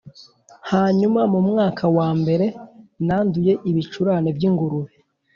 [0.71, 2.45] Hanyuma mu mwaka wa mbere
[3.05, 4.93] nanduye ibicurane by’ ingurube